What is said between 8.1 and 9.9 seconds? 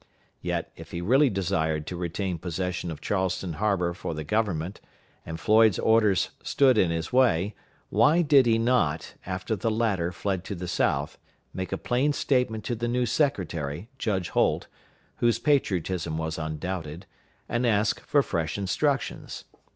did he not, after the